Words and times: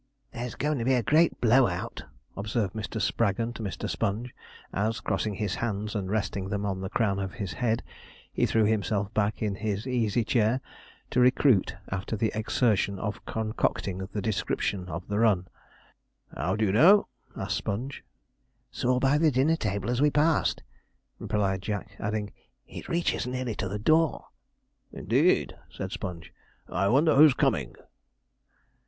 'There's 0.33 0.55
goin' 0.55 0.79
to 0.79 0.83
be 0.83 0.95
a 0.95 1.03
great 1.03 1.39
blow 1.39 1.67
out,' 1.67 2.05
observed 2.35 2.73
Mr. 2.73 2.99
Spraggon 2.99 3.53
to 3.53 3.61
Mr. 3.61 3.87
Sponge, 3.87 4.33
as, 4.73 4.99
crossing 4.99 5.35
his 5.35 5.53
hands 5.61 5.93
and 5.95 6.09
resting 6.09 6.49
them 6.49 6.65
on 6.65 6.81
the 6.81 6.89
crown 6.89 7.19
of 7.19 7.33
his 7.33 7.53
head, 7.53 7.83
he 8.33 8.47
threw 8.47 8.63
himself 8.65 9.13
back 9.13 9.43
in 9.43 9.53
his 9.53 9.85
easy 9.85 10.23
chair, 10.23 10.59
to 11.11 11.19
recruit 11.19 11.75
after 11.91 12.15
the 12.15 12.31
exertion 12.33 12.97
of 12.97 13.23
concocting 13.27 13.99
the 14.11 14.23
description 14.23 14.89
of 14.89 15.07
the 15.07 15.19
run. 15.19 15.47
'How 16.35 16.55
d'ye 16.55 16.71
know?' 16.71 17.07
asked 17.37 17.57
Sponge. 17.57 18.03
'Saw 18.71 18.97
by 18.99 19.19
the 19.19 19.29
dinner 19.29 19.55
table 19.55 19.87
as 19.91 20.01
we 20.01 20.09
passed,' 20.09 20.63
replied 21.19 21.61
Jack, 21.61 21.95
adding, 21.99 22.31
'it 22.67 22.89
reaches 22.89 23.27
nearly 23.27 23.53
to 23.53 23.67
the 23.69 23.77
door.' 23.77 24.25
'Indeed,' 24.91 25.55
said 25.69 25.91
Sponge, 25.91 26.33
'I 26.69 26.87
wonder 26.87 27.13
who's 27.15 27.35
coming?' 27.35 27.75